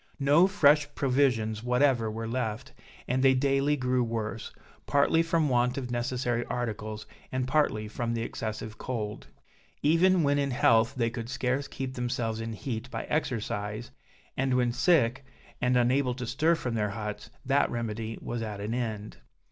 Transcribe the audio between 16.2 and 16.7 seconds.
stir